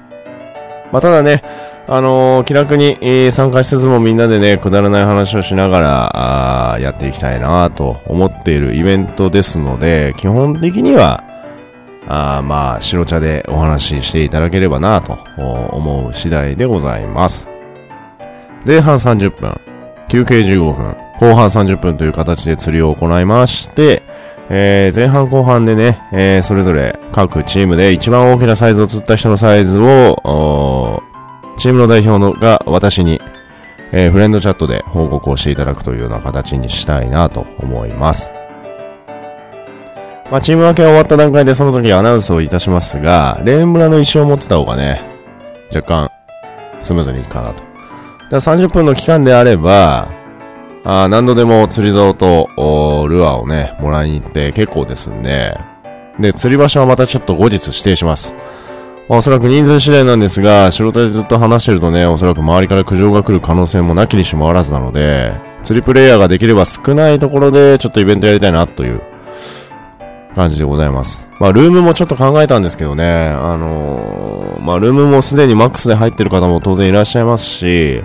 [0.93, 1.43] まあ、ただね、
[1.89, 11.25] あのー、気楽に、えー、参加しつつもみんなでね、くだらない話をしながら、あやっていきたいなと思っているイベントですので、基本的には、
[12.07, 17.49] あまあ、白茶でお話ししていただければなと思う次第でございます。
[18.67, 19.59] 前半30分、
[20.09, 24.03] 休憩15分、後半30分という形で釣りを行いまして、
[24.55, 31.03] えー、前半後半でね、えー、それぞれ各チームで一番大きなサイズを釣った人のサイズを、
[31.57, 33.19] チームの代表のが私に、
[33.93, 38.31] えー、フレンドチャットで報告をしていただくというような形にしたいなと思います。
[40.31, 45.01] まあ、チーム分けが終わった段階でその時アナウンスをいたしますが、レーン村の石を持ってた方がね、
[45.75, 46.11] 若干
[46.81, 47.65] スムーズにいくかなと
[48.31, 50.22] だ30分の期間であれば、
[50.85, 52.49] あ何度でも釣り竿と
[53.09, 55.59] ルアーをね、もらいに行って結構ですんで、
[56.19, 58.35] で、釣り場所はまたちょっと後日指定します。
[59.09, 69.01] ま、おそらく人数次第なんですが、仕事でずっと話してるとね、おそらく周りから苦情が来る可能性もなきにしもあらずなので、釣りプレイヤーができれば少ないところでちょっとイベントやりたいなという
[70.35, 71.29] 感じでございます。
[71.39, 78.03] まあ、ルームもちょっと考えたんですけどね、あのー、まあ、ルームもすでにマックスで入ってる方も当然いらっしゃいますし、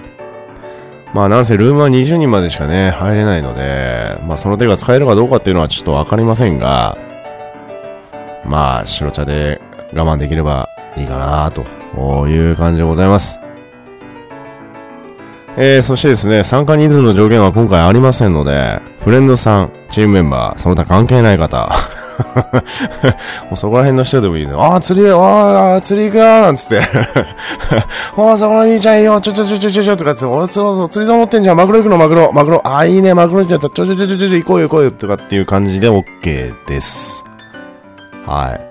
[1.14, 6.98] まあなんせルームは20人までしかね、入れないので、まあその手が使えるかどうかっていうのはちょっとわかりませんが、
[8.46, 9.62] まあ白茶で
[9.94, 13.40] 我慢できればいいかなという感じでございます。
[15.60, 21.76] えー、そしてですね、参加人数の上限は今回ありませんので、フレンドさん、チームメンバー、その他関係ない方、
[23.50, 24.54] もうそこら辺の人でもいいね。
[24.56, 26.80] ああ、釣り、ああ、釣り行くよなんつって。
[28.18, 32.62] ああ、そこら兄ちゃんいいよ、ちょちょちょちょちょちょとかって、おそうそう、釣り竿持ってんじゃん、マグロ行くの、マグロ、マグロ。
[32.68, 37.24] ああ、いいね、マグロじゃった、ちょちょちょちょちょ、行こうよ、行こうよ、とかっていう感じで OK です。
[38.26, 38.68] はい。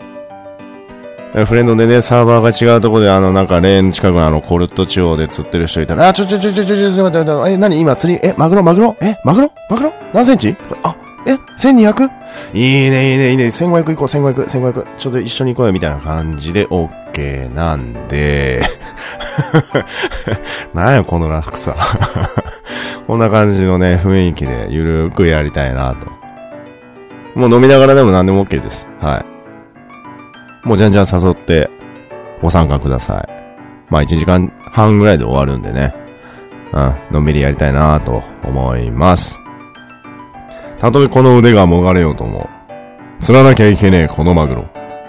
[1.45, 10.95] フレンドでね、サーバーが違うところで、あの、なんか、レーン近くのあの、コルト地方で釣ってる人いたら、あ、ちょちょちょちょちょちょ、ちょ、待って待って、え、何今釣り、え、マグロ、マグロえ、マグロマグロ何センチあ、
[11.27, 12.09] え ?1200?
[12.55, 13.47] いいね、いいね、いいね。
[13.47, 14.97] 1500行こう、1500、1500。
[14.97, 18.62] ちょっと一緒に行こうよ、みたいな感じで OK なんで、
[20.72, 21.77] なんや、この楽さ。
[23.07, 26.07] こんな感じのね、雰囲気でゆるーくやりたいなと。
[27.39, 28.89] もう飲みながらでも何でも OK です。
[29.01, 29.24] は
[30.64, 30.66] い。
[30.66, 31.70] もうじゃんじゃん誘って
[32.41, 33.29] ご参加ください。
[33.91, 35.95] まあ1時間半ぐらいで終わるんでね。
[36.72, 39.39] うん、のんびりやりたいなと思います。
[40.79, 42.49] たとえこの腕がもがれようとも、
[43.20, 44.68] 釣らなきゃいけねえこのマグロ。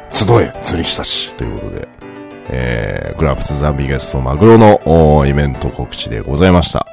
[0.09, 1.33] 集え、釣りしたし。
[1.35, 1.87] ということで、
[2.49, 6.85] えー、グラフツザビゲストマグロのイベント告知でございました。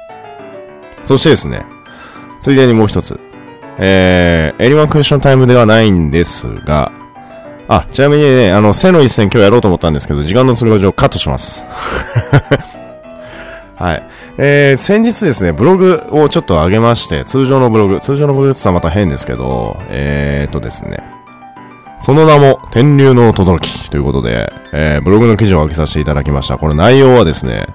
[1.05, 1.65] そしてですね、
[2.41, 3.19] ついでにもう一つ。
[3.77, 6.91] えー、エリマンクエスチョンタイムではないんですが、
[7.67, 11.65] あ、ちなみにね、あの、背の一戦今日やろうと思ったんですけど、時間の都合上カットします。
[13.75, 14.03] はい。
[14.37, 20.97] えー、先日ですね、ブログをちょっと上げまして、通常のブログ、通常のブログって言ったらまた変ですけど、えーとですね、
[22.01, 26.57] その名も、天竜の轟きということで、えー、ブログの記事を上げさせていただきました。
[26.57, 27.67] これ内容はですね、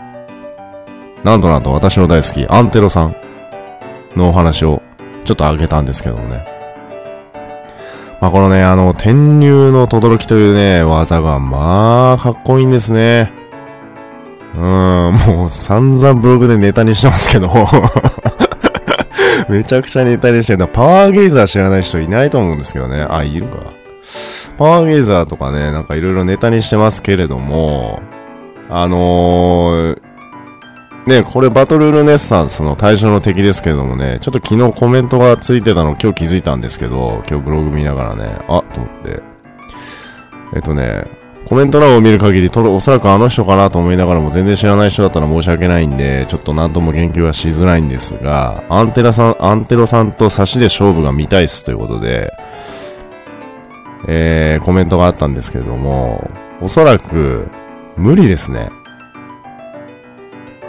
[1.24, 3.16] なんとなんと私の大好き、アンテロさん
[4.14, 4.82] のお話を
[5.24, 6.44] ちょっと上げたんですけどもね。
[8.20, 13.39] まあこのね、あの、天竜の轟というね、技が、まあ、かっこいいんですね。
[14.54, 17.48] うん、もう散々ブログでネタにしてますけど
[19.48, 20.66] めちゃくちゃネタにしてる。
[20.66, 23.06] パワーゲイザー知らない人いないと思うんですけどね。
[23.08, 23.58] あ、いるか。
[24.58, 28.00] パワーゲイザーとかね、なんかいろいろネタにしてますけれども、
[28.68, 30.00] あのー、
[31.06, 39.22] ね、これバトルルネッサンスの対象の敵ですけどもね、ちょっと昨日コメントがついてたの今日気づいたんですけど、今日ブログ見ながらね、あ、と思って。
[40.54, 41.04] えっとね、
[41.50, 52.32] コメント欄を見る限り、おそらくあの人かなと思いながらも全然知らない人だったら申し訳ないんで、ちょっと何とも言及はしづらいんですが、アンテラさん、アンテロさんと差しで勝負が見たいっすということで、
[54.06, 56.30] えー、コメントがあったんですけれども、
[56.62, 57.48] おそらく、
[57.96, 58.70] 無理ですね。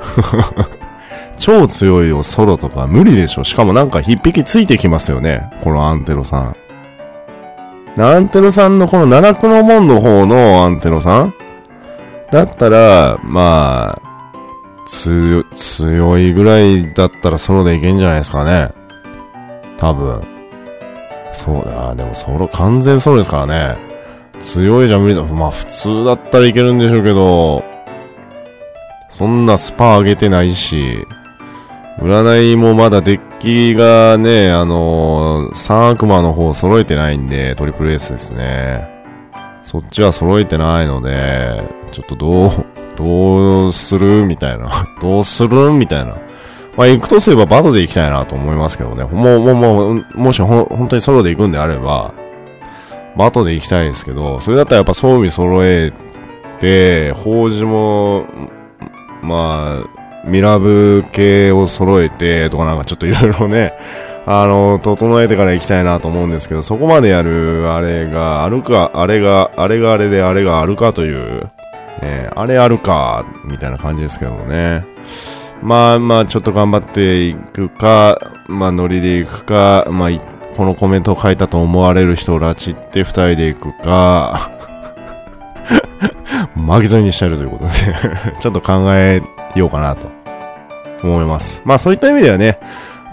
[1.38, 3.44] 超強いよ、ソロとか無理でしょ。
[3.44, 5.52] しかもなんか一匹ついてきますよね。
[5.64, 6.56] このアンテロさん。
[7.98, 11.34] アンテロさんのこの七区の門の方のアンテロさん？
[12.32, 14.02] だったら、まあ、
[14.88, 18.74] 強、強いぐらいだったらソロでいけんじゃないですかね。
[19.78, 20.22] 多分。
[21.34, 23.78] そうだ、でもソロ、完全ソロですからね。
[24.40, 25.24] 強いじゃ無理だ。
[25.24, 27.64] まあ普通だったらいけるんでしょうけど、
[29.10, 31.06] そんなスパ上げてないし、
[32.00, 38.88] 占いもまだデッキがね、あのー、3悪魔の方揃えてないんで、トリプルエースですね。
[39.64, 42.66] そっちは揃えてないので、ちょっとどう、
[42.96, 44.88] どうするみたいな。
[45.02, 46.18] どうするみたいな。
[46.78, 49.06] まあ、行くとすればバトで行きたいなと思いますけどね。
[49.06, 52.14] もう、もう、もう、もしほ本当にソロで行くんであれば、
[53.18, 55.92] バトで行きたいですけど、それだったらやっぱ装備揃え
[56.60, 58.26] て、法事も、
[59.24, 63.74] まあ、ミラブ系を揃えて、とかなんかちょっといろいろね、
[64.26, 71.50] あの、整えてから行きたいなと思うんですけど、そこまでやる、あれが、あるか、あれが、あれがあれで、あれがあるかという、
[72.02, 74.86] ね、あれあるか、みたいな感じですけどね。
[75.64, 78.18] まあまあ、ちょっと頑張っていくか、
[78.48, 80.10] まあ、ノリでいくか、まあ、
[80.56, 84.52] このコメントを書いたと思われる人を拉致って二人で行くか、
[86.56, 87.72] 巻き添えにしてやるということで
[88.42, 89.22] ちょっと考え
[89.60, 90.10] ようかなと
[91.04, 91.62] 思います。
[91.66, 92.60] まあそういった意味ではね、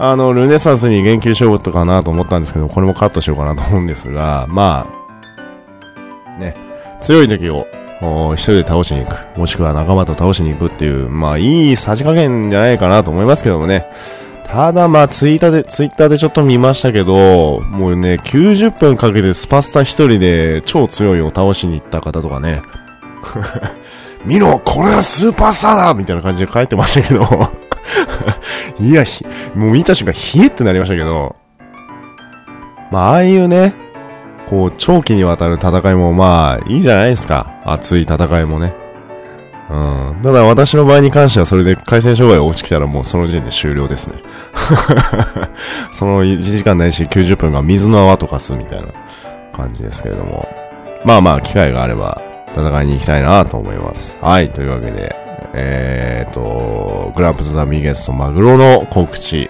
[0.01, 4.87] あの、ルネサンスに言及しようとかなと思ったんですけど、これもカットしようかなと思うんですが、ま
[6.37, 6.55] あ、ね、
[7.01, 7.67] 強い時を
[8.35, 9.37] 一人で倒しに行く。
[9.37, 13.87] もしくは仲間と倒しに行くっていう、まあいいさじ加減じゃないかなと思いますけどもね。
[14.45, 22.61] ただまあツイッターで、ツイッターでちょっと見ましたけど、もうね、90分かけてスパスタ一人で超強いを倒しに行った方とかね。
[24.25, 27.23] 見ろこれはスーパースターだみたいな感じで書いてましたけど
[28.79, 29.03] いや、
[29.55, 31.35] もう見た瞬間、冷えってなりましたけど、
[32.91, 33.73] まあ、ああいうね、
[34.49, 37.51] こう、長期にわたる戦いもまあ、いいじゃないですか。
[37.65, 38.73] 熱い戦いもね。
[39.69, 40.19] うん。
[40.23, 44.15] ただ私の場合に関してはそれで回線障害が落ちてきたらもうその時点で終了ですね。
[45.93, 48.87] その1時間ないし90分が水の泡とかすみたいな
[49.55, 50.49] 感じですけれども。
[51.05, 52.19] まあまあ、機会があれば
[52.53, 54.17] 戦いに行きたいなと思います。
[54.21, 54.49] はい。
[54.51, 55.15] というわけで、
[55.53, 59.49] えーと、グランプスザビーゲストマグロの告知、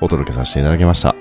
[0.00, 1.14] お届けさせていただきました。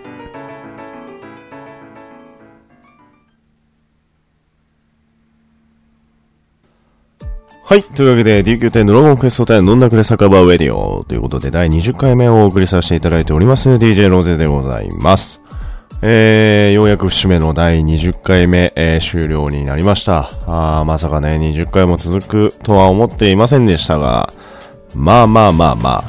[7.68, 7.82] はい。
[7.82, 15.45] というわけで、DQ10 ドラゴンクエスト10飲んだくれ酒場ウェディオということで、第20回目をお送りさせていただいております、DJ ローゼでございます。
[16.08, 20.30] えー、ようやく節目の第20回目、えー、終了になりました。
[20.46, 24.32] あまさかね、20回も続くとは思っていませんでしたが、
[24.94, 26.04] まあまあまあまあ、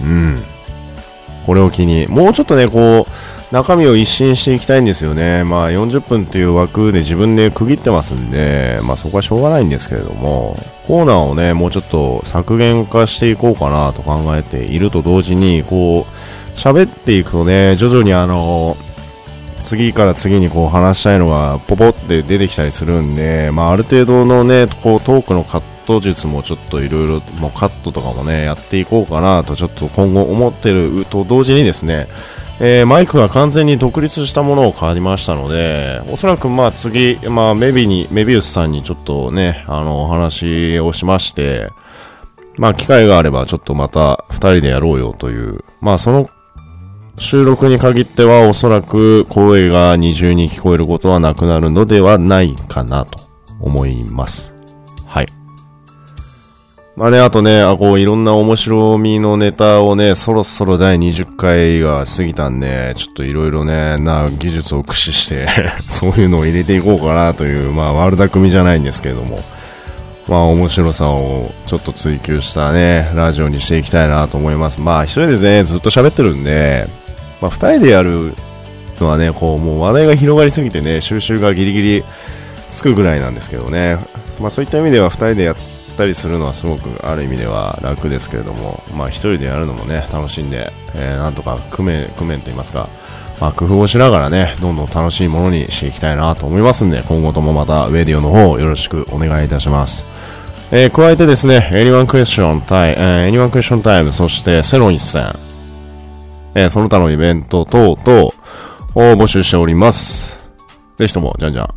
[0.00, 0.42] うん。
[1.46, 5.44] これを機に、もうちょっとね、こう、中身を一新していきたいんですよね。
[5.44, 10.58] まあ40分っていう枠で自分で区切ってますんで、まあそこはしょうがないんですけれども、
[10.88, 18.76] コーナーをね、もうちょっと削減化していこうかなと考えていると同時に、こう、喋っていくとね、徐々にあの、
[19.60, 32.08] 次から次にこう話したいのがポポって出てきたりするんで、まあある程度のね、こうトークのカット術もちょっといろいろ、もうカットとかもね、やっていこうかなとちょっと今後思ってると同時にですね、
[32.60, 41.70] えー、マイクが完全に独立したものを買いましたので、おそらくまあ次、まあメビに、メビウスさんにちょっとね、あの、お話をしまして、
[42.58, 46.28] まあ機会があればちょっとまた二人でやろうよという、まあその
[47.18, 53.20] 収録に限ってはおそらく声が二重に聞こえることはなくなるのではないかなと
[53.60, 54.52] 思います。
[55.06, 55.28] はい。
[56.96, 65.48] まあね、あとね、あ、こう、いろんな面白みのネタをね、そろそろ第20回が過ぎたんで、ちょっといろいろね、な技術を駆使して
[65.90, 69.40] そういうのを入れていこうかなという、まあ、悪巧みじゃないんですけれども、
[70.28, 74.80] まあ、面白さをちょっと追求したね、ラジオにしていきたいなと思います。
[74.80, 76.88] まあ、一人でね、ずっと喋ってるんで、
[77.42, 78.34] まあ、二人でやる
[79.00, 82.04] のはね、こう、もう話題が広がりすぎてね、収集がギリギリ
[82.70, 83.98] つくぐらいなんですけどね、
[84.40, 85.56] まあ、そういった意味では二人でやっ
[85.96, 92.88] たりするのはすごくある意味では楽ですけれども、まあ一人でやるのもね、楽しんで、えー、なんとか工面、工面と言いますか、
[93.40, 100.06] まあ工夫をしながらね、どんどん楽しいものにしていきたいなと思いますんで、今後ともまたウェディオの方よろしくお願いいたします。
[100.70, 105.26] えー、加えてですね、Anyone Question Time、えー、Anyone Question Time、そしてセロン一戦、
[106.54, 108.32] えー、その他のイベント等々を
[108.94, 110.48] 募集しております。
[110.98, 111.68] ぜひとも、じゃんじゃん、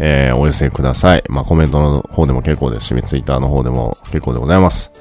[0.00, 1.24] えー、お寄せください。
[1.28, 4.92] まあ、コメントの方でも結構ですし、ツイッターの方でも結構でございます。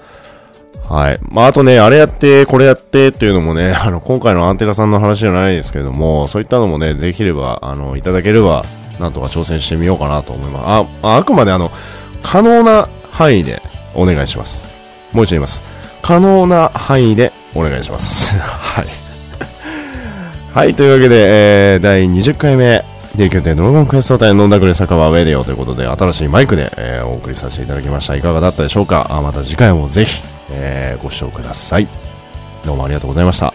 [0.90, 1.20] はい。
[1.30, 8.64] まあ、あとね、あれやって、これやってっていうのもね、 あの、今回のアンテナさんの話じゃないですけれども、そういったのもね、できれば、あの、いただければ、
[9.00, 10.86] なんとか挑戦してみようかなと思います。
[11.04, 11.72] あ、あくまであの、
[12.24, 13.62] 可能な範囲で
[13.94, 14.66] お願いします。
[15.12, 15.64] もう一度言います。
[16.08, 18.34] 可能な範囲でお願いします。
[18.40, 18.86] はい。
[20.54, 28.16] はい、というわけで、えー、第20回目、で、拠点ドラゴンクエスト隊飲んだくれ酒場ウェディオということで、新しいマイクで、えー、お送りさせていただきました。
[28.16, 29.08] いかがだったでしょうか？
[29.10, 31.88] あまた次回もぜひ、えー、ご視聴ください。
[32.66, 33.54] どうもありがとうございました。